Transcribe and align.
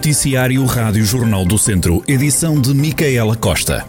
Noticiário 0.00 0.64
Rádio 0.64 1.04
Jornal 1.04 1.44
do 1.44 1.58
Centro, 1.58 2.02
edição 2.08 2.58
de 2.58 2.72
Micaela 2.72 3.36
Costa. 3.36 3.86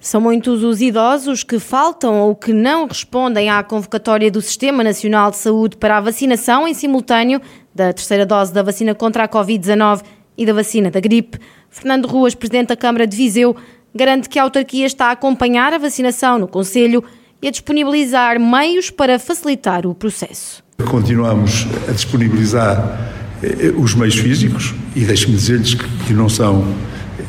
São 0.00 0.20
muitos 0.20 0.64
os 0.64 0.80
idosos 0.80 1.44
que 1.44 1.60
faltam 1.60 2.22
ou 2.22 2.34
que 2.34 2.52
não 2.52 2.88
respondem 2.88 3.50
à 3.50 3.62
convocatória 3.62 4.32
do 4.32 4.42
Sistema 4.42 4.82
Nacional 4.82 5.30
de 5.30 5.36
Saúde 5.36 5.76
para 5.76 5.96
a 5.96 6.00
vacinação 6.00 6.66
em 6.66 6.74
simultâneo 6.74 7.40
da 7.72 7.92
terceira 7.92 8.26
dose 8.26 8.52
da 8.52 8.64
vacina 8.64 8.92
contra 8.92 9.22
a 9.22 9.28
Covid-19 9.28 10.02
e 10.36 10.44
da 10.44 10.52
vacina 10.52 10.90
da 10.90 10.98
gripe. 10.98 11.38
Fernando 11.70 12.06
Ruas, 12.06 12.34
presidente 12.34 12.70
da 12.70 12.76
Câmara 12.76 13.06
de 13.06 13.16
Viseu, 13.16 13.54
garante 13.94 14.28
que 14.28 14.40
a 14.40 14.42
autarquia 14.42 14.86
está 14.86 15.06
a 15.06 15.12
acompanhar 15.12 15.72
a 15.72 15.78
vacinação 15.78 16.36
no 16.36 16.48
Conselho 16.48 17.04
e 17.40 17.46
a 17.46 17.50
disponibilizar 17.52 18.40
meios 18.40 18.90
para 18.90 19.20
facilitar 19.20 19.86
o 19.86 19.94
processo. 19.94 20.63
Continuamos 20.82 21.68
a 21.88 21.92
disponibilizar 21.92 23.12
eh, 23.42 23.72
os 23.76 23.94
meios 23.94 24.16
físicos 24.16 24.74
e 24.96 25.04
deixe-me 25.04 25.36
dizer-lhes 25.36 25.74
que 25.74 26.12
não 26.12 26.28
são 26.28 26.64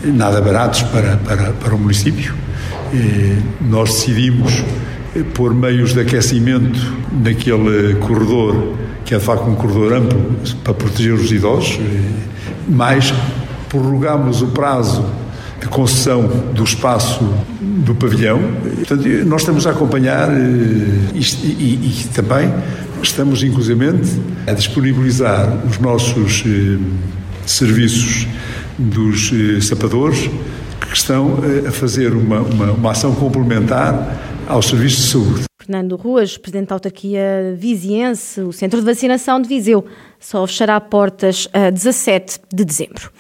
nada 0.04 0.42
baratos 0.42 0.82
para, 0.82 1.18
para, 1.18 1.52
para 1.52 1.76
o 1.76 1.78
município. 1.78 2.34
Eh, 2.92 3.38
nós 3.62 3.94
decidimos 3.94 4.64
eh, 5.16 5.22
pôr 5.36 5.54
meios 5.54 5.94
de 5.94 6.00
aquecimento 6.00 6.80
naquele 7.24 7.94
corredor, 8.00 8.74
que 9.06 9.14
é 9.14 9.20
de 9.20 9.24
facto 9.24 9.48
um 9.48 9.56
corredor 9.56 9.94
amplo 9.94 10.20
para 10.64 10.74
proteger 10.74 11.14
os 11.14 11.32
idosos, 11.32 11.80
mas 12.68 13.14
prorrogamos 13.70 14.42
o 14.42 14.48
prazo 14.48 15.06
de 15.62 15.68
concessão 15.68 16.24
do 16.52 16.64
espaço 16.64 17.24
do 17.62 17.94
pavilhão. 17.94 18.40
Portanto, 18.78 19.08
nós 19.26 19.42
estamos 19.42 19.68
a 19.68 19.70
acompanhar 19.70 20.30
e, 20.34 21.20
e, 21.44 22.04
e 22.04 22.08
também 22.12 22.52
Estamos, 23.06 23.44
inclusivamente, 23.44 24.10
a 24.48 24.52
disponibilizar 24.52 25.64
os 25.68 25.78
nossos 25.78 26.44
eh, 26.44 26.80
serviços 27.46 28.28
dos 28.80 29.32
eh, 29.32 29.62
sapadores 29.62 30.28
que 30.82 30.98
estão 30.98 31.38
eh, 31.44 31.68
a 31.68 31.72
fazer 31.72 32.14
uma, 32.14 32.40
uma, 32.40 32.72
uma 32.72 32.92
ação 32.92 33.14
complementar 33.14 34.44
aos 34.50 34.66
serviços 34.66 35.04
de 35.04 35.12
saúde. 35.12 35.44
Fernando 35.62 35.96
Ruas, 35.96 36.36
Presidente 36.36 36.70
da 36.70 36.76
Autarquia 36.76 37.56
Viziense, 37.56 38.42
o 38.42 38.52
Centro 38.52 38.80
de 38.80 38.86
Vacinação 38.86 39.40
de 39.40 39.48
Viseu, 39.48 39.86
só 40.20 40.46
fechará 40.48 40.82
portas 40.82 41.48
a 41.54 41.70
17 41.70 42.40
de 42.52 42.66
dezembro. 42.66 43.12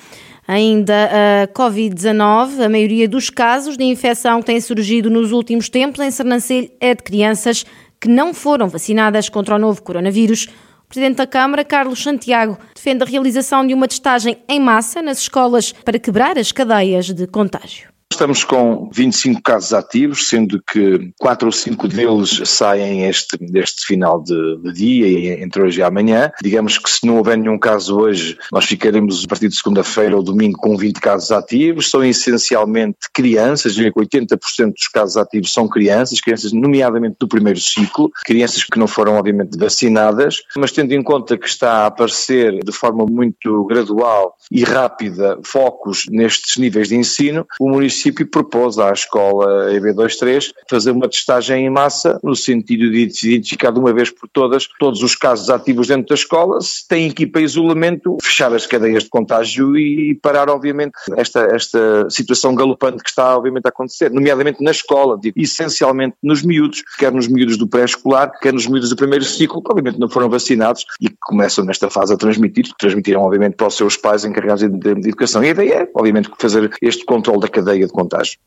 Ainda 0.47 1.09
a 1.43 1.47
Covid-19, 1.47 2.59
a 2.65 2.69
maioria 2.69 3.07
dos 3.07 3.29
casos 3.29 3.77
de 3.77 3.83
infecção 3.83 4.39
que 4.39 4.47
têm 4.47 4.59
surgido 4.59 5.11
nos 5.11 5.31
últimos 5.31 5.69
tempos 5.69 6.03
em 6.03 6.09
Sernancelho 6.09 6.71
é 6.79 6.93
de 6.93 7.03
crianças 7.03 7.65
que 7.99 8.07
não 8.07 8.33
foram 8.33 8.67
vacinadas 8.67 9.29
contra 9.29 9.55
o 9.55 9.59
novo 9.59 9.81
coronavírus. 9.81 10.47
O 10.83 10.87
Presidente 10.87 11.17
da 11.17 11.27
Câmara, 11.27 11.63
Carlos 11.63 12.03
Santiago, 12.03 12.57
defende 12.75 13.03
a 13.03 13.07
realização 13.07 13.65
de 13.65 13.73
uma 13.73 13.87
testagem 13.87 14.37
em 14.47 14.59
massa 14.59 15.01
nas 15.01 15.19
escolas 15.19 15.71
para 15.71 15.97
quebrar 15.99 16.37
as 16.37 16.51
cadeias 16.51 17.11
de 17.11 17.25
contágio. 17.27 17.94
Estamos 18.15 18.45
com 18.45 18.89
25 18.93 19.41
casos 19.41 19.73
ativos, 19.73 20.29
sendo 20.29 20.63
que 20.63 21.11
4 21.19 21.47
ou 21.47 21.51
5 21.51 21.85
deles 21.89 22.41
saem 22.45 23.03
este, 23.03 23.37
este 23.53 23.85
final 23.85 24.23
de, 24.23 24.57
de, 24.61 24.71
dia, 24.71 25.43
entre 25.43 25.61
hoje 25.61 25.81
e 25.81 25.83
amanhã. 25.83 26.31
Digamos 26.41 26.77
que 26.77 26.89
se 26.89 27.05
não 27.05 27.17
houver 27.17 27.37
nenhum 27.37 27.59
caso 27.59 27.99
hoje, 27.99 28.37
nós 28.53 28.63
ficaremos 28.63 29.25
a 29.25 29.27
partir 29.27 29.49
de 29.49 29.57
segunda-feira 29.57 30.15
ou 30.15 30.23
domingo 30.23 30.57
com 30.57 30.77
20 30.77 31.01
casos 31.01 31.29
ativos. 31.29 31.89
São 31.89 32.05
essencialmente 32.05 32.99
crianças, 33.13 33.75
diria 33.75 33.91
que 33.91 33.99
80% 33.99 34.71
dos 34.71 34.87
casos 34.87 35.17
ativos 35.17 35.51
são 35.51 35.67
crianças, 35.67 36.21
crianças 36.21 36.53
nomeadamente 36.53 37.17
do 37.19 37.27
primeiro 37.27 37.59
ciclo, 37.59 38.09
crianças 38.23 38.63
que 38.63 38.79
não 38.79 38.87
foram 38.87 39.15
obviamente 39.15 39.57
vacinadas, 39.57 40.37
mas 40.55 40.71
tendo 40.71 40.93
em 40.93 41.03
conta 41.03 41.37
que 41.37 41.49
está 41.49 41.83
a 41.83 41.87
aparecer 41.87 42.63
de 42.63 42.71
forma 42.71 43.05
muito 43.05 43.65
gradual 43.65 44.37
e 44.49 44.63
rápida 44.63 45.37
focos 45.43 46.05
nestes 46.09 46.55
níveis 46.55 46.87
de 46.87 46.95
ensino, 46.95 47.45
o 47.59 47.69
município 47.69 48.04
município 48.05 48.27
propôs 48.27 48.77
à 48.77 48.91
escola 48.91 49.71
EB23 49.71 50.51
fazer 50.69 50.91
uma 50.91 51.09
testagem 51.09 51.65
em 51.65 51.69
massa 51.69 52.19
no 52.23 52.35
sentido 52.35 52.91
de 52.91 53.09
identificar 53.23 53.71
de 53.71 53.79
uma 53.79 53.93
vez 53.93 54.09
por 54.09 54.29
todas 54.29 54.67
todos 54.79 55.01
os 55.01 55.15
casos 55.15 55.49
ativos 55.49 55.87
dentro 55.87 56.07
da 56.07 56.15
escola, 56.15 56.61
se 56.61 56.87
tem 56.87 57.07
equipa 57.07 57.39
isolamento, 57.39 58.17
fechar 58.21 58.53
as 58.53 58.67
cadeias 58.67 59.03
de 59.03 59.09
contágio 59.09 59.77
e 59.77 60.15
parar, 60.21 60.49
obviamente, 60.49 60.93
esta, 61.15 61.41
esta 61.55 62.09
situação 62.09 62.53
galopante 62.53 63.03
que 63.03 63.09
está, 63.09 63.35
obviamente, 63.37 63.65
a 63.65 63.69
acontecer, 63.69 64.11
nomeadamente 64.11 64.63
na 64.63 64.71
escola, 64.71 65.17
digo, 65.19 65.39
essencialmente 65.39 66.15
nos 66.21 66.43
miúdos, 66.43 66.83
quer 66.97 67.11
nos 67.11 67.27
miúdos 67.27 67.57
do 67.57 67.67
pré-escolar, 67.67 68.31
quer 68.39 68.53
nos 68.53 68.67
miúdos 68.67 68.89
do 68.89 68.95
primeiro 68.95 69.23
ciclo, 69.23 69.61
que 69.61 69.71
obviamente 69.71 69.99
não 69.99 70.09
foram 70.09 70.29
vacinados 70.29 70.85
e 71.01 71.09
que 71.09 71.17
começam 71.21 71.63
nesta 71.65 71.89
fase 71.89 72.13
a 72.13 72.17
transmitir, 72.17 72.65
transmitiram, 72.77 73.21
obviamente, 73.21 73.55
para 73.55 73.67
os 73.67 73.75
seus 73.75 73.97
pais 73.97 74.25
encarregados 74.25 74.63
de, 74.63 74.69
de, 74.69 74.95
de 74.95 75.07
educação. 75.09 75.43
E 75.43 75.47
a 75.47 75.51
ideia 75.51 75.73
é, 75.73 75.89
obviamente, 75.95 76.29
fazer 76.37 76.71
este 76.81 77.05
controle 77.05 77.39
da 77.39 77.47
cadeia 77.47 77.85
de 77.87 77.93
contágio. 77.95 78.37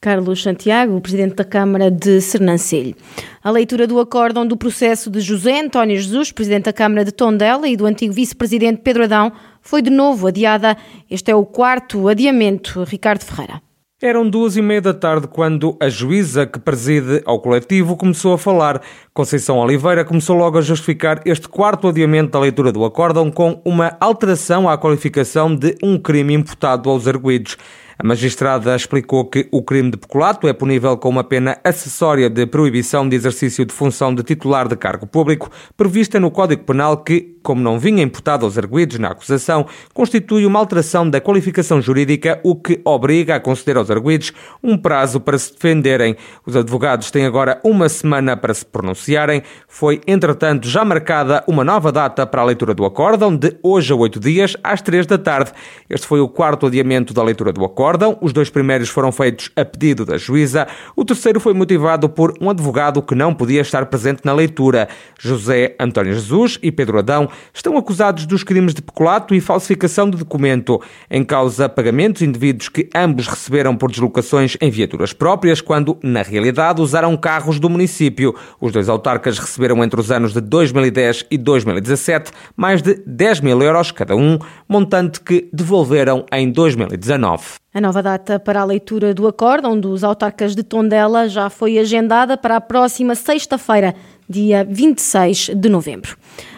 Carlos 0.00 0.42
Santiago, 0.42 1.00
presidente 1.00 1.34
da 1.34 1.44
Câmara 1.44 1.90
de 1.90 2.20
Sernancelho. 2.20 2.94
A 3.42 3.50
leitura 3.50 3.86
do 3.86 3.98
acórdão 3.98 4.46
do 4.46 4.56
processo 4.56 5.10
de 5.10 5.20
José 5.20 5.60
António 5.60 5.96
Jesus, 5.96 6.30
presidente 6.30 6.64
da 6.64 6.72
Câmara 6.72 7.04
de 7.04 7.12
Tondela, 7.12 7.66
e 7.68 7.76
do 7.76 7.86
antigo 7.86 8.12
vice-presidente 8.12 8.82
Pedro 8.82 9.04
Adão, 9.04 9.32
foi 9.60 9.82
de 9.82 9.90
novo 9.90 10.26
adiada. 10.26 10.76
Este 11.10 11.30
é 11.30 11.34
o 11.34 11.44
quarto 11.44 12.08
adiamento. 12.08 12.84
Ricardo 12.84 13.24
Ferreira. 13.24 13.60
Eram 14.02 14.28
duas 14.28 14.58
e 14.58 14.62
meia 14.62 14.82
da 14.82 14.92
tarde 14.92 15.26
quando 15.26 15.74
a 15.80 15.88
juíza 15.88 16.46
que 16.46 16.58
preside 16.58 17.22
ao 17.24 17.40
coletivo 17.40 17.96
começou 17.96 18.34
a 18.34 18.38
falar. 18.38 18.82
Conceição 19.14 19.56
Oliveira 19.56 20.04
começou 20.04 20.36
logo 20.36 20.58
a 20.58 20.60
justificar 20.60 21.22
este 21.24 21.48
quarto 21.48 21.88
adiamento 21.88 22.32
da 22.32 22.38
leitura 22.38 22.70
do 22.70 22.84
acórdão 22.84 23.30
com 23.30 23.58
uma 23.64 23.96
alteração 23.98 24.68
à 24.68 24.76
qualificação 24.76 25.56
de 25.56 25.74
um 25.82 25.98
crime 25.98 26.34
imputado 26.34 26.90
aos 26.90 27.08
arguídos. 27.08 27.56
A 27.98 28.06
magistrada 28.06 28.76
explicou 28.76 29.24
que 29.24 29.48
o 29.50 29.62
crime 29.62 29.90
de 29.90 29.96
peculato 29.96 30.46
é 30.46 30.52
punível 30.52 30.98
com 30.98 31.08
uma 31.08 31.24
pena 31.24 31.56
acessória 31.64 32.28
de 32.28 32.44
proibição 32.46 33.08
de 33.08 33.16
exercício 33.16 33.64
de 33.64 33.72
função 33.72 34.14
de 34.14 34.22
titular 34.22 34.68
de 34.68 34.76
cargo 34.76 35.06
público, 35.06 35.50
prevista 35.78 36.20
no 36.20 36.30
Código 36.30 36.62
Penal 36.64 36.98
que, 36.98 37.38
como 37.42 37.62
não 37.62 37.78
vinha 37.78 38.02
imputado 38.02 38.44
aos 38.44 38.58
arguídos 38.58 38.98
na 38.98 39.12
acusação, 39.12 39.64
constitui 39.94 40.44
uma 40.44 40.58
alteração 40.58 41.08
da 41.08 41.22
qualificação 41.22 41.80
jurídica, 41.80 42.38
o 42.44 42.54
que 42.54 42.82
obriga 42.84 43.36
a 43.36 43.40
conceder 43.40 43.78
aos 43.78 43.90
arguídos 43.90 44.30
um 44.62 44.76
prazo 44.76 45.18
para 45.18 45.38
se 45.38 45.54
defenderem. 45.54 46.16
Os 46.44 46.54
advogados 46.54 47.10
têm 47.10 47.24
agora 47.24 47.58
uma 47.64 47.88
semana 47.88 48.36
para 48.36 48.52
se 48.52 48.66
pronunciarem. 48.66 49.42
Foi, 49.66 50.02
entretanto, 50.06 50.68
já 50.68 50.84
marcada 50.84 51.42
uma 51.46 51.64
nova 51.64 51.90
data 51.90 52.26
para 52.26 52.42
a 52.42 52.44
leitura 52.44 52.74
do 52.74 52.84
acórdão, 52.84 53.34
de 53.34 53.56
hoje 53.62 53.90
a 53.90 53.96
oito 53.96 54.20
dias, 54.20 54.54
às 54.62 54.82
três 54.82 55.06
da 55.06 55.16
tarde. 55.16 55.50
Este 55.88 56.06
foi 56.06 56.20
o 56.20 56.28
quarto 56.28 56.66
adiamento 56.66 57.14
da 57.14 57.22
leitura 57.22 57.54
do 57.54 57.64
acórdão 57.64 57.85
Os 58.20 58.32
dois 58.32 58.50
primeiros 58.50 58.88
foram 58.88 59.12
feitos 59.12 59.50
a 59.54 59.64
pedido 59.64 60.04
da 60.04 60.16
juíza. 60.16 60.66
O 60.96 61.04
terceiro 61.04 61.38
foi 61.38 61.54
motivado 61.54 62.08
por 62.08 62.34
um 62.40 62.50
advogado 62.50 63.00
que 63.00 63.14
não 63.14 63.32
podia 63.32 63.60
estar 63.60 63.86
presente 63.86 64.22
na 64.24 64.32
leitura. 64.32 64.88
José 65.20 65.76
António 65.78 66.12
Jesus 66.12 66.58
e 66.62 66.72
Pedro 66.72 66.98
Adão 66.98 67.28
estão 67.54 67.76
acusados 67.76 68.26
dos 68.26 68.42
crimes 68.42 68.74
de 68.74 68.82
peculato 68.82 69.34
e 69.34 69.40
falsificação 69.40 70.10
de 70.10 70.16
documento. 70.16 70.80
Em 71.08 71.22
causa 71.22 71.68
pagamentos 71.68 72.22
indevidos 72.22 72.68
que 72.68 72.88
ambos 72.94 73.28
receberam 73.28 73.76
por 73.76 73.90
deslocações 73.90 74.56
em 74.60 74.70
viaturas 74.70 75.12
próprias, 75.12 75.60
quando, 75.60 75.96
na 76.02 76.22
realidade, 76.22 76.82
usaram 76.82 77.16
carros 77.16 77.60
do 77.60 77.70
município. 77.70 78.34
Os 78.60 78.72
dois 78.72 78.88
autarcas 78.88 79.38
receberam 79.38 79.84
entre 79.84 80.00
os 80.00 80.10
anos 80.10 80.32
de 80.32 80.40
2010 80.40 81.26
e 81.30 81.38
2017 81.38 82.32
mais 82.56 82.82
de 82.82 82.94
10 83.06 83.40
mil 83.40 83.62
euros 83.62 83.90
cada 83.90 84.16
um, 84.16 84.38
montante 84.68 85.20
que 85.20 85.48
devolveram 85.52 86.24
em 86.32 86.50
2019. 86.50 87.44
A 87.76 87.80
nova 87.82 88.02
data 88.02 88.40
para 88.40 88.62
a 88.62 88.64
leitura 88.64 89.12
do 89.12 89.28
acórdão 89.28 89.78
dos 89.78 90.02
autarcas 90.02 90.54
de 90.56 90.62
Tondela 90.62 91.28
já 91.28 91.50
foi 91.50 91.76
agendada 91.78 92.34
para 92.34 92.56
a 92.56 92.60
próxima 92.60 93.14
sexta-feira, 93.14 93.94
dia 94.26 94.66
26 94.66 95.50
de 95.54 95.68
novembro. 95.68 96.16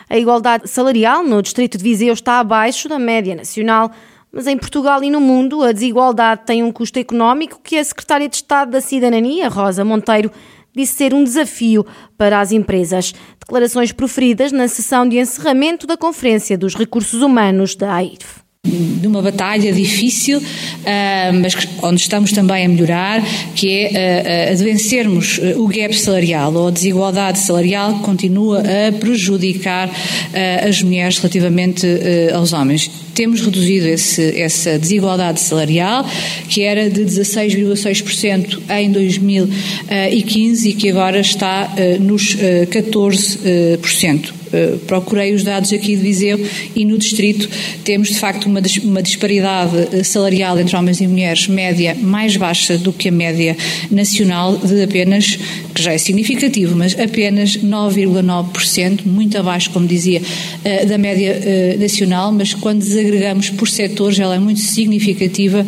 A 0.08 0.16
igualdade 0.16 0.70
salarial 0.70 1.24
no 1.24 1.42
distrito 1.42 1.76
de 1.76 1.82
Viseu 1.82 2.14
está 2.14 2.38
abaixo 2.38 2.88
da 2.88 3.00
média 3.00 3.34
nacional, 3.34 3.90
mas 4.30 4.46
em 4.46 4.56
Portugal 4.56 5.02
e 5.02 5.10
no 5.10 5.20
mundo 5.20 5.60
a 5.64 5.72
desigualdade 5.72 6.42
tem 6.46 6.62
um 6.62 6.70
custo 6.70 7.00
económico 7.00 7.58
que 7.64 7.76
a 7.76 7.82
secretária 7.82 8.28
de 8.28 8.36
Estado 8.36 8.70
da 8.70 8.80
Cidadania, 8.80 9.48
Rosa 9.48 9.84
Monteiro, 9.84 10.30
disse 10.72 10.92
ser 10.92 11.12
um 11.12 11.24
desafio 11.24 11.84
para 12.16 12.38
as 12.38 12.52
empresas. 12.52 13.12
Declarações 13.40 13.90
proferidas 13.90 14.52
na 14.52 14.68
sessão 14.68 15.04
de 15.08 15.18
encerramento 15.18 15.84
da 15.84 15.96
Conferência 15.96 16.56
dos 16.56 16.76
Recursos 16.76 17.22
Humanos 17.22 17.74
da 17.74 17.92
AIRF 17.92 18.46
de 18.68 19.06
uma 19.06 19.22
batalha 19.22 19.72
difícil, 19.72 20.42
ah, 20.84 21.30
mas 21.32 21.56
onde 21.82 22.00
estamos 22.00 22.32
também 22.32 22.66
a 22.66 22.68
melhorar, 22.68 23.24
que 23.54 23.70
é 23.70 24.50
a 24.50 24.54
de 24.54 24.64
vencermos 24.64 25.40
ah, 25.42 25.58
o 25.58 25.68
gap 25.68 25.96
salarial 25.96 26.52
ou 26.54 26.68
a 26.68 26.70
desigualdade 26.70 27.38
salarial 27.38 27.94
que 27.94 28.00
continua 28.00 28.60
a 28.60 28.92
prejudicar 28.92 29.88
ah, 29.88 30.68
as 30.68 30.82
mulheres 30.82 31.16
relativamente 31.18 31.86
aos 32.32 32.52
homens. 32.52 32.90
Temos 33.14 33.40
reduzido 33.40 33.88
esse, 33.88 34.40
essa 34.40 34.78
desigualdade 34.78 35.40
salarial, 35.40 36.06
que 36.48 36.62
era 36.62 36.88
de 36.88 37.02
16,6% 37.02 38.60
em 38.70 38.92
2015 38.92 40.68
e 40.68 40.72
que 40.72 40.90
agora 40.90 41.18
está 41.18 41.68
nos 41.98 42.36
14%. 42.36 44.38
Uh, 44.52 44.78
procurei 44.80 45.34
os 45.34 45.42
dados 45.42 45.72
aqui 45.72 45.96
de 45.96 46.02
Viseu 46.02 46.40
e 46.74 46.84
no 46.84 46.98
distrito 46.98 47.48
temos 47.84 48.08
de 48.08 48.18
facto 48.18 48.46
uma, 48.46 48.60
uma 48.84 49.02
disparidade 49.02 50.04
salarial 50.04 50.58
entre 50.58 50.76
homens 50.76 51.00
e 51.00 51.06
mulheres 51.06 51.46
média 51.48 51.96
mais 52.00 52.36
baixa 52.36 52.78
do 52.78 52.92
que 52.92 53.08
a 53.08 53.12
média 53.12 53.56
nacional 53.90 54.56
de 54.56 54.82
apenas, 54.82 55.38
que 55.74 55.82
já 55.82 55.92
é 55.92 55.98
significativo, 55.98 56.76
mas 56.76 56.98
apenas 56.98 57.56
9,9%, 57.56 59.04
muito 59.04 59.38
abaixo, 59.38 59.70
como 59.70 59.86
dizia, 59.86 60.20
uh, 60.20 60.86
da 60.86 60.98
média 60.98 61.38
nacional, 61.78 62.32
mas 62.32 62.54
quando 62.54 62.80
desagregamos 62.80 63.50
por 63.50 63.68
setores, 63.68 64.18
ela 64.18 64.34
é 64.34 64.38
muito 64.38 64.60
significativa 64.60 65.66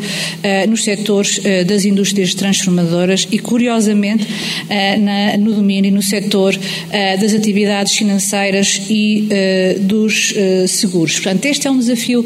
nos 0.69 0.85
setores 0.85 1.41
das 1.67 1.85
indústrias 1.85 2.35
transformadoras 2.35 3.27
e, 3.31 3.39
curiosamente, 3.39 4.27
no 5.39 5.53
domínio 5.53 5.93
no 5.93 6.03
setor 6.03 6.57
das 7.21 7.35
atividades 7.35 7.95
financeiras 7.95 8.70
e 8.89 9.29
dos 9.81 10.35
seguros. 10.69 11.15
Portanto, 11.15 11.45
este 11.47 11.67
é 11.67 11.71
um 11.71 11.79
desafio 11.79 12.25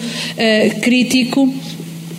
crítico 0.82 1.52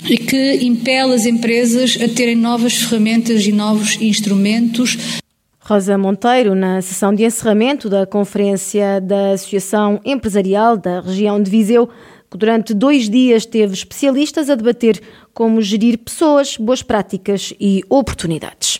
e 0.07 0.18
que 0.18 0.56
impele 0.63 1.13
as 1.13 1.25
empresas 1.25 1.98
a 2.01 2.07
terem 2.07 2.36
novas 2.36 2.75
ferramentas 2.75 3.45
e 3.45 3.51
novos 3.51 4.00
instrumentos. 4.00 5.19
Rosa 5.60 5.98
Monteiro, 5.98 6.54
na 6.54 6.80
sessão 6.80 7.12
de 7.12 7.24
encerramento 7.25 7.89
da 7.89 8.06
conferência 8.06 9.01
da 9.01 9.31
Associação 9.31 10.00
Empresarial 10.06 10.78
da 10.78 11.01
região 11.01 11.42
de 11.42 11.50
Viseu, 11.50 11.89
que 12.30 12.38
durante 12.38 12.71
dois 12.71 13.10
dias 13.10 13.48
teve 13.48 13.74
especialistas 13.74 14.48
a 14.48 14.54
debater 14.54 15.01
como 15.33 15.60
gerir 15.63 15.98
pessoas, 15.98 16.56
boas 16.56 16.83
práticas 16.83 17.51
e 17.60 17.83
oportunidades. 17.89 18.80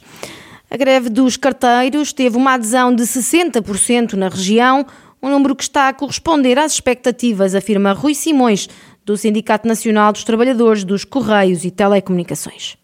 A 0.69 0.77
greve 0.77 1.09
dos 1.09 1.38
carteiros 1.38 2.13
teve 2.13 2.38
uma 2.38 2.53
adesão 2.53 2.94
de 2.94 3.01
60% 3.03 4.13
na 4.13 4.30
região, 4.30 4.86
um 5.25 5.30
número 5.31 5.56
que 5.56 5.63
está 5.63 5.89
a 5.89 5.94
corresponder 5.94 6.60
às 6.60 6.74
expectativas, 6.74 7.56
afirma 7.56 7.94
Rui 7.94 8.13
Simões, 8.13 8.68
do 9.04 9.18
Sindicato 9.18 9.68
Nacional 9.68 10.12
dos 10.12 10.24
Trabalhadores 10.24 10.83
dos 10.83 11.04
Correios 11.04 11.66
e 11.66 11.72
Telecomunicações. 11.72 12.77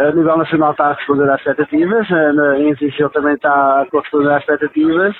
A 0.00 0.10
nível 0.10 0.38
nacional 0.38 0.72
está 0.72 0.86
a 0.86 0.94
responder 0.94 1.30
às 1.30 1.38
expectativas, 1.38 2.06
em 2.58 2.74
Viseu 2.74 3.10
também 3.10 3.34
está 3.34 3.82
a 3.82 3.86
corresponder 3.90 4.32
às 4.32 4.40
expectativas, 4.40 5.14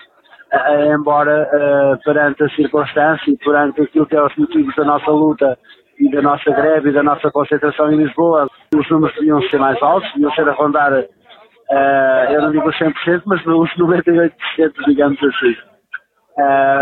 embora 0.94 1.98
perante 2.04 2.42
a 2.42 2.48
circunstância 2.50 3.30
e 3.30 3.36
perante 3.36 3.82
aquilo 3.82 4.06
que 4.06 4.16
é 4.16 4.22
os 4.22 4.34
motivos 4.36 4.74
da 4.74 4.84
nossa 4.84 5.10
luta 5.10 5.58
e 5.98 6.10
da 6.10 6.22
nossa 6.22 6.50
greve 6.50 6.88
e 6.88 6.92
da 6.92 7.02
nossa 7.02 7.30
concentração 7.30 7.92
em 7.92 7.96
Lisboa, 7.98 8.48
os 8.74 8.90
números 8.90 9.14
deviam 9.16 9.42
ser 9.42 9.58
mais 9.58 9.80
altos, 9.82 10.10
deviam 10.14 10.32
ser 10.32 10.48
a 10.48 10.52
rondar, 10.52 10.92
eu 12.30 12.42
não 12.42 12.50
digo 12.50 12.70
100%, 12.70 13.22
mas 13.26 13.40
os 13.46 13.70
98%, 13.76 14.32
digamos 14.86 15.22
assim. 15.22 15.54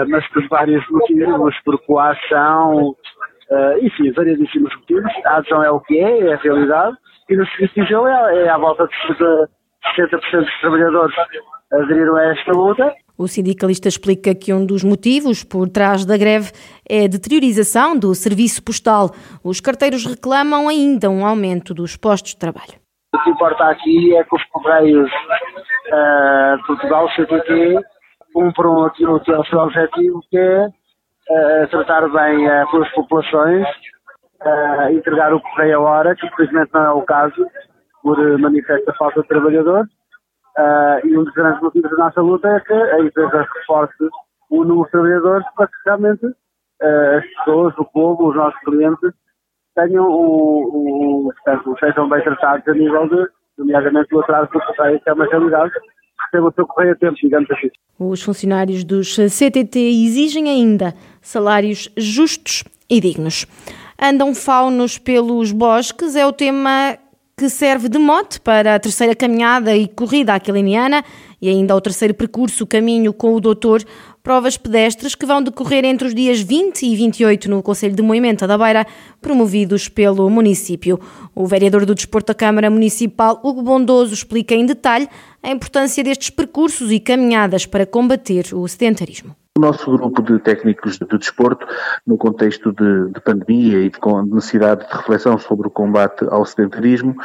Mas 0.09 0.27
por 0.29 0.49
vários 0.49 0.89
motivos, 0.91 1.55
por 1.65 1.79
coação, 1.87 2.95
Uh, 3.51 3.85
enfim, 3.85 4.13
variedíssimos 4.13 4.73
motivos. 4.77 5.11
A 5.27 5.39
adesão 5.39 5.65
é 5.65 5.71
o 5.71 5.81
que 5.81 5.99
é, 5.99 6.29
é 6.29 6.35
a 6.35 6.37
realidade. 6.37 6.97
E 7.29 7.37
no 7.37 7.45
Serviço 7.49 7.75
de 7.75 7.83
Viseu 7.83 8.07
é, 8.07 8.45
é 8.45 8.49
à 8.49 8.57
volta 8.57 8.87
de 8.87 8.95
60% 9.97 10.41
dos 10.41 10.61
trabalhadores 10.61 11.15
aderiram 11.73 12.17
a 12.17 12.25
esta 12.27 12.53
luta. 12.53 12.95
O 13.19 13.27
sindicalista 13.27 13.89
explica 13.89 14.35
que 14.35 14.53
um 14.53 14.65
dos 14.65 14.85
motivos 14.85 15.45
por 15.45 15.69
trás 15.69 16.05
da 16.05 16.17
greve 16.17 16.53
é 16.89 17.05
a 17.05 17.09
deteriorização 17.09 17.99
do 17.99 18.15
serviço 18.15 18.63
postal. 18.65 19.11
Os 19.45 19.61
carteiros 19.61 20.07
reclamam 20.07 20.69
ainda 20.69 21.11
um 21.11 21.27
aumento 21.27 21.75
dos 21.75 21.97
postos 21.97 22.33
de 22.33 22.39
trabalho. 22.39 22.79
O 23.13 23.19
que 23.23 23.31
importa 23.31 23.65
aqui 23.65 24.17
é 24.17 24.23
que 24.23 24.37
os 24.37 24.45
Correios 24.45 25.11
uh, 25.11 26.57
de 26.57 26.67
Portugal, 26.67 27.07
o 27.07 27.11
CTT, 27.11 27.79
cumpram 28.33 28.85
aquilo 28.85 29.21
que 29.21 29.33
é 29.33 29.39
o 29.39 29.45
seu 29.45 29.59
objetivo, 29.59 30.21
que 30.31 30.39
é 30.39 30.67
uh, 30.67 31.69
tratar 31.71 32.09
bem 32.09 32.47
uh, 32.47 32.71
pelas 32.71 32.91
populações, 32.93 33.67
uh, 34.43 34.93
entregar 34.93 35.33
o 35.33 35.41
correio 35.41 35.79
a 35.79 35.91
hora, 35.91 36.17
que 36.17 36.27
infelizmente 36.27 36.71
não 36.73 36.85
é 36.85 36.91
o 36.91 37.03
caso, 37.03 37.47
por 38.03 38.17
manifesta 38.39 38.95
falta 38.95 39.21
de 39.21 39.29
trabalhadores. 39.29 39.91
e 41.05 41.19
um 41.19 41.25
dos 41.25 41.35
grandes 41.35 41.61
motivos 41.61 41.91
da 41.91 41.97
nossa 41.99 42.21
luta 42.23 42.49
é 42.49 42.61
que 42.61 42.73
a 42.73 43.01
empresa 43.01 43.47
reforce 43.55 44.09
o 44.51 44.65
número 44.65 44.87
de 44.87 44.91
trabalhadores 44.91 45.47
para 45.55 45.67
que 45.67 45.75
realmente 45.85 46.27
as 46.83 47.27
pessoas, 47.37 47.75
o 47.77 47.85
povo, 47.85 48.31
os 48.31 48.37
nossos 48.37 48.59
clientes, 48.61 49.13
tenham 49.75 50.07
o, 50.09 51.27
o 51.29 51.33
portanto, 51.35 51.77
sejam 51.79 52.09
bem 52.09 52.23
tratados 52.23 52.67
a 52.67 52.73
nível 52.73 53.07
de, 53.07 53.29
nomeadamente, 53.59 54.09
do 54.09 54.21
atraso 54.21 54.51
do 54.51 54.61
correio, 54.61 54.99
que 55.01 55.11
é 55.11 55.13
uma 55.13 55.27
realidade 55.27 55.73
receba 56.31 56.49
o 56.49 56.53
seu 56.53 56.67
correio 56.67 56.93
a 56.93 56.97
tempo, 56.97 57.17
digamos 57.23 57.51
assim. 57.51 57.71
Os 57.99 58.23
funcionários 58.23 58.85
dos 58.85 59.17
CTT 59.17 59.79
exigem 59.79 60.49
ainda 60.49 60.95
salários 61.21 61.91
justos 61.97 62.65
e 62.89 63.01
dignos. 63.01 63.47
Andam 64.01 64.35
faunos 64.35 64.97
pelos 64.97 65.53
bosques 65.53 66.17
é 66.17 66.27
o 66.27 66.33
tema 66.33 66.97
que 67.37 67.49
serve 67.49 67.89
de 67.89 67.99
mote 67.99 68.41
para 68.41 68.75
a 68.75 68.79
terceira 68.79 69.15
caminhada 69.15 69.75
e 69.75 69.89
corrida 69.89 70.35
aquiliniana 70.35 71.05
e 71.41 71.49
ainda 71.49 71.75
ao 71.75 71.81
terceiro 71.81 72.15
percurso 72.15 72.67
Caminho 72.67 73.13
com 73.13 73.35
o 73.35 73.41
Doutor, 73.41 73.83
provas 74.23 74.57
pedestres 74.57 75.15
que 75.15 75.25
vão 75.25 75.43
decorrer 75.43 75.85
entre 75.85 76.07
os 76.09 76.15
dias 76.15 76.41
20 76.41 76.85
e 76.85 76.95
28 76.95 77.51
no 77.51 77.63
Conselho 77.63 77.95
de 77.95 78.03
Moimenta 78.03 78.47
da 78.47 78.59
Beira, 78.59 78.87
promovidos 79.21 79.89
pelo 79.89 80.29
município. 80.29 81.01
O 81.35 81.47
vereador 81.47 81.87
do 81.87 81.95
Desporto 81.95 82.29
da 82.29 82.35
Câmara 82.35 82.71
Municipal, 82.71 83.41
Hugo 83.43 83.63
Bondoso, 83.63 84.13
explica 84.13 84.55
em 84.55 84.67
detalhe 84.67 85.09
a 85.43 85.51
importância 85.51 86.05
destes 86.05 86.31
percursos 86.31 86.93
e 86.93 87.01
caminhadas 87.01 87.65
para 87.65 87.87
combater 87.87 88.49
o 88.53 88.69
sedentarismo. 88.69 89.40
O 89.59 89.61
nosso 89.61 89.91
grupo 89.91 90.23
de 90.23 90.39
técnicos 90.39 90.97
de 90.97 91.19
desporto, 91.19 91.67
no 92.07 92.17
contexto 92.17 92.73
de, 92.73 93.13
de, 93.13 93.21
pandemia 93.21 93.81
e 93.81 93.91
de 93.91 93.99
necessidade 94.33 94.87
de 94.87 94.97
reflexão 94.97 95.37
sobre 95.39 95.67
o 95.67 95.71
combate 95.71 96.25
ao 96.31 96.45
sedentarismo, 96.45 97.17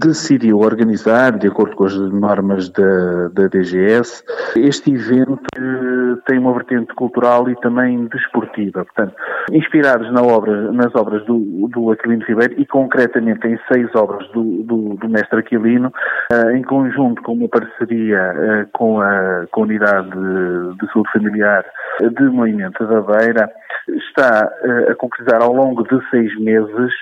decidiu 0.00 0.60
organizar, 0.60 1.38
de 1.38 1.46
acordo 1.46 1.76
com 1.76 1.84
as 1.84 1.94
normas 1.94 2.70
da, 2.70 3.28
da 3.28 3.48
DGS, 3.48 4.24
este 4.56 4.94
evento 4.94 5.38
que 5.54 6.22
tem 6.24 6.38
uma 6.38 6.54
vertente 6.54 6.94
cultural 6.94 7.50
e 7.50 7.56
também 7.56 8.06
desportiva. 8.06 8.86
Portanto, 8.86 9.14
inspirados 9.52 10.10
na 10.10 10.22
obra, 10.22 10.72
nas 10.72 10.94
obras 10.94 11.22
do, 11.26 11.68
do 11.68 11.92
Aquilino 11.92 12.24
Ribeiro 12.24 12.54
e 12.58 12.64
concretamente 12.64 13.46
em 13.46 13.58
seis 13.70 13.94
obras 13.94 14.26
do, 14.28 14.62
do, 14.62 14.96
do 14.96 15.08
mestre 15.10 15.38
Aquilino, 15.38 15.92
uh, 16.32 16.50
em 16.56 16.62
conjunto 16.62 17.22
com 17.22 17.34
uma 17.34 17.48
parceria 17.48 18.32
uh, 18.32 18.68
com, 18.72 19.02
a, 19.02 19.44
Unidade 19.54 20.10
de, 20.10 20.76
de 20.78 20.92
Saúde 20.92 21.10
Familiar 21.12 21.64
de 22.00 22.24
Moimento 22.24 22.86
da 22.86 23.00
Beira 23.00 23.50
está 23.88 24.50
eh, 24.62 24.92
a 24.92 24.94
concretizar 24.94 25.42
ao 25.42 25.52
longo 25.52 25.82
de 25.84 26.10
seis 26.10 26.34
meses 26.38 26.92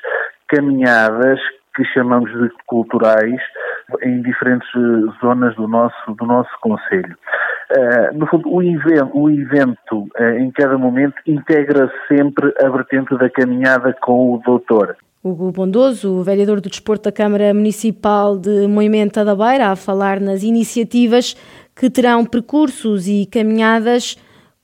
caminhadas 0.48 1.38
que 1.74 1.84
chamamos 1.86 2.30
de 2.30 2.50
culturais 2.66 3.40
em 4.02 4.22
diferentes 4.22 4.68
eh, 4.74 5.12
zonas 5.20 5.54
do 5.56 5.66
nosso, 5.68 6.14
do 6.14 6.26
nosso 6.26 6.50
Conselho. 6.60 7.16
Uh, 7.70 8.18
no 8.18 8.26
fundo, 8.26 8.52
o 8.52 8.62
evento, 8.62 9.10
o 9.14 9.30
evento 9.30 10.06
em 10.38 10.50
cada 10.50 10.76
momento 10.76 11.14
integra 11.26 11.90
sempre 12.06 12.52
a 12.62 12.68
vertente 12.68 13.16
da 13.16 13.30
caminhada 13.30 13.96
com 14.02 14.34
o 14.34 14.42
doutor. 14.44 14.94
Hugo 15.24 15.52
Bondoso, 15.52 16.18
o 16.18 16.22
vereador 16.22 16.60
do 16.60 16.68
Desporto 16.68 17.04
da 17.04 17.12
Câmara 17.12 17.54
Municipal 17.54 18.36
de 18.36 18.66
Moimenta 18.66 19.24
da 19.24 19.34
Beira, 19.34 19.68
a 19.68 19.76
falar 19.76 20.20
nas 20.20 20.42
iniciativas 20.42 21.34
que 21.74 21.88
terão 21.88 22.26
percursos 22.26 23.06
e 23.06 23.24
caminhadas 23.24 24.16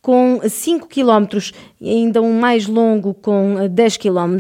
com 0.09 0.41
5 0.43 0.89
km 0.89 1.53
ainda 1.83 2.23
um 2.23 2.41
mais 2.41 2.67
longo 2.67 3.13
com 3.13 3.69
10 3.71 3.99
km. 3.99 4.39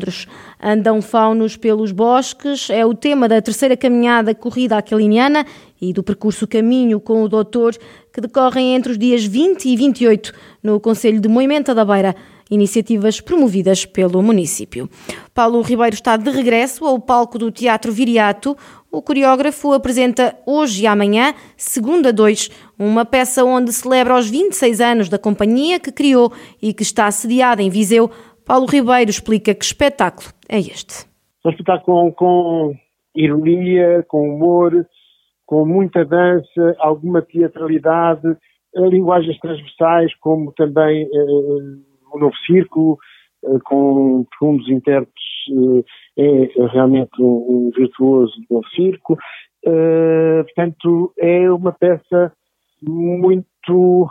Andam 0.58 1.02
faunos 1.02 1.58
pelos 1.58 1.92
bosques, 1.92 2.70
é 2.70 2.86
o 2.86 2.94
tema 2.94 3.28
da 3.28 3.42
terceira 3.42 3.76
caminhada 3.76 4.34
corrida 4.34 4.78
aquiliniana 4.78 5.44
e 5.78 5.92
do 5.92 6.02
percurso 6.02 6.48
Caminho 6.48 6.98
com 6.98 7.22
o 7.22 7.28
Doutor, 7.28 7.76
que 8.18 8.22
decorrem 8.22 8.74
entre 8.74 8.90
os 8.90 8.98
dias 8.98 9.24
20 9.24 9.68
e 9.68 9.76
28 9.76 10.32
no 10.60 10.80
Conselho 10.80 11.20
de 11.20 11.28
Moimenta 11.28 11.72
da 11.72 11.84
Beira 11.84 12.16
iniciativas 12.50 13.20
promovidas 13.20 13.86
pelo 13.86 14.20
município. 14.20 14.88
Paulo 15.32 15.62
Ribeiro 15.62 15.94
está 15.94 16.16
de 16.16 16.28
regresso 16.28 16.84
ao 16.84 16.98
palco 16.98 17.38
do 17.38 17.52
Teatro 17.52 17.92
Viriato. 17.92 18.56
O 18.90 19.00
coreógrafo 19.00 19.72
apresenta 19.72 20.36
hoje 20.44 20.82
e 20.82 20.86
amanhã, 20.88 21.32
segunda 21.56 22.12
2, 22.12 22.50
uma 22.76 23.04
peça 23.04 23.44
onde 23.44 23.72
celebra 23.72 24.16
os 24.16 24.28
26 24.28 24.80
anos 24.80 25.08
da 25.08 25.18
companhia 25.18 25.78
que 25.78 25.92
criou 25.92 26.32
e 26.60 26.74
que 26.74 26.82
está 26.82 27.08
sediada 27.12 27.62
em 27.62 27.70
Viseu. 27.70 28.10
Paulo 28.44 28.66
Ribeiro 28.66 29.10
explica 29.10 29.54
que 29.54 29.64
espetáculo 29.64 30.30
é 30.48 30.58
este. 30.58 31.06
Um 31.44 31.50
espetáculo 31.50 32.12
com, 32.12 32.12
com 32.12 32.74
ironia, 33.14 34.04
com 34.08 34.28
humor, 34.28 34.84
com 35.48 35.64
muita 35.64 36.04
dança, 36.04 36.76
alguma 36.78 37.22
teatralidade, 37.22 38.36
linguagens 38.76 39.38
transversais, 39.38 40.14
como 40.20 40.52
também 40.52 41.04
eh, 41.04 41.26
o 42.12 42.18
novo 42.18 42.36
circo, 42.46 42.98
eh, 43.42 43.58
com 43.64 44.26
profundos 44.28 44.68
intérpretes, 44.68 45.24
eh, 46.18 46.52
é 46.58 46.66
realmente 46.66 47.18
um, 47.18 47.70
virtuoso 47.74 48.34
do 48.50 48.60
circo. 48.76 49.16
Eh, 49.64 50.42
portanto, 50.42 51.14
é 51.18 51.50
uma 51.50 51.72
peça 51.72 52.30
muito, 52.86 54.06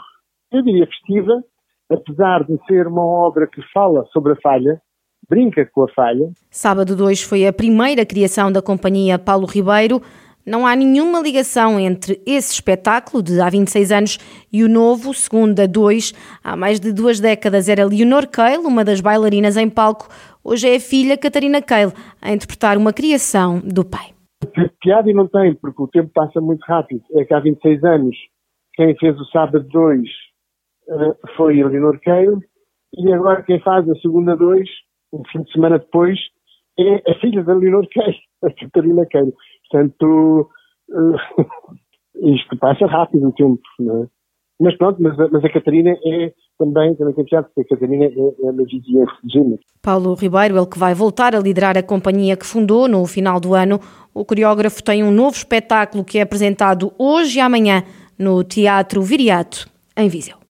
eu 0.52 0.62
diria, 0.64 0.88
festiva, 0.88 1.44
apesar 1.88 2.46
de 2.46 2.58
ser 2.66 2.88
uma 2.88 3.06
obra 3.06 3.46
que 3.46 3.62
fala 3.72 4.08
sobre 4.12 4.34
a 4.34 4.38
falha, 4.42 4.82
brinca 5.30 5.64
com 5.72 5.84
a 5.84 5.90
falha. 5.90 6.32
Sábado 6.50 6.96
2 6.96 7.22
foi 7.22 7.46
a 7.46 7.54
primeira 7.54 8.04
criação 8.08 8.52
da 8.52 8.60
companhia 8.60 9.20
Paulo 9.20 9.46
Ribeiro. 9.46 10.02
Não 10.48 10.66
há 10.66 10.74
nenhuma 10.78 11.20
ligação 11.20 11.78
entre 11.78 12.22
esse 12.26 12.54
espetáculo 12.54 13.22
de 13.22 13.42
há 13.42 13.50
26 13.50 13.92
anos 13.92 14.18
e 14.50 14.64
o 14.64 14.70
novo, 14.70 15.14
segundo 15.14 15.60
a 15.60 15.66
2. 15.66 16.14
Há 16.42 16.56
mais 16.56 16.80
de 16.80 16.94
duas 16.94 17.20
décadas 17.20 17.68
era 17.68 17.86
Leonor 17.86 18.26
Cale, 18.30 18.66
uma 18.66 18.86
das 18.86 19.02
bailarinas 19.02 19.58
em 19.58 19.70
palco. 19.70 20.08
Hoje 20.42 20.70
é 20.70 20.78
a 20.78 20.80
filha 20.80 21.18
Catarina 21.18 21.62
Cale 21.62 21.92
a 22.22 22.32
interpretar 22.32 22.78
uma 22.78 22.94
criação 22.94 23.60
do 23.60 23.84
pai. 23.84 24.16
Piada 24.80 25.12
e 25.12 25.14
não 25.14 25.28
tem, 25.28 25.54
porque 25.54 25.82
o 25.82 25.88
tempo 25.90 26.12
passa 26.14 26.40
muito 26.40 26.64
rápido. 26.64 27.02
É 27.18 27.26
que 27.26 27.34
há 27.34 27.42
26 27.42 27.84
anos 27.84 28.16
quem 28.76 28.96
fez 28.96 29.20
o 29.20 29.26
sábado 29.26 29.68
2 29.68 30.02
eh, 30.90 31.16
foi 31.36 31.62
Leonor 31.62 32.00
Cale 32.00 32.38
e 32.98 33.12
agora 33.12 33.44
quem 33.44 33.60
faz 33.60 33.90
a 33.90 33.96
segunda 33.96 34.38
2, 34.38 34.66
um 35.12 35.24
fim 35.30 35.42
de 35.42 35.52
semana 35.52 35.78
depois, 35.78 36.18
é 36.80 37.12
a 37.12 37.16
filha 37.20 37.44
da 37.44 37.54
Leonor 37.54 37.86
Cale, 37.94 38.16
a 38.46 38.50
Catarina 38.54 39.06
Cale. 39.12 39.34
Portanto, 39.70 40.50
uh, 40.90 41.16
isto 42.36 42.58
passa 42.58 42.86
rápido 42.86 43.30
o 43.30 43.34
tempo, 43.34 43.62
não 43.80 44.04
é? 44.04 44.08
Mas 44.60 44.76
pronto, 44.76 45.02
mas, 45.02 45.16
mas 45.32 45.46
a 45.46 45.50
Catarina 45.50 45.92
é 45.92 46.34
também, 46.58 46.96
também 46.96 47.26
piada, 47.26 47.48
porque 47.54 47.74
a 47.74 47.78
Catarina 47.78 48.06
é, 48.06 48.08
é 48.08 48.52
uma 48.52 48.64
vizinhança 48.64 49.14
de. 49.24 49.60
Paulo 49.84 50.16
Ribeiro, 50.16 50.58
ele 50.58 50.66
que 50.66 50.80
vai 50.80 50.96
voltar 50.96 51.36
a 51.36 51.40
liderar 51.40 51.78
a 51.78 51.84
companhia 51.84 52.36
que 52.36 52.46
fundou 52.46 52.88
no 52.88 53.06
final 53.06 53.40
do 53.40 53.54
ano. 53.54 53.80
O 54.14 54.26
coreógrafo 54.26 54.84
tem 54.84 55.04
um 55.04 55.12
novo 55.12 55.36
espetáculo 55.36 56.04
que 56.04 56.18
é 56.18 56.24
apresentado 56.24 56.92
hoje 56.98 57.38
e 57.38 57.42
amanhã 57.42 57.84
no 58.18 58.44
Teatro 58.44 59.04
Viriato, 59.04 59.70
em 59.96 60.10
Viseu. 60.10 60.38